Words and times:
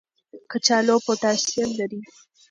کچالو 0.51 0.95
پوټاشیم 1.05 1.69
لري. 1.79 2.01